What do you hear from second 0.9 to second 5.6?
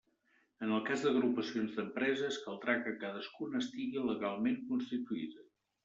d'agrupacions d'empreses, caldrà que cadascuna estigui legalment constituïda.